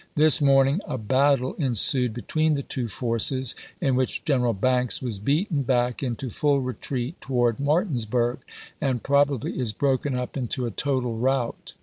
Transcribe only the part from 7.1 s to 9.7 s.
toward Martin sburg, and probably